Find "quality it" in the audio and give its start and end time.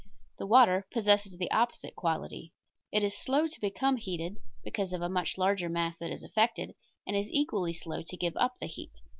1.95-3.03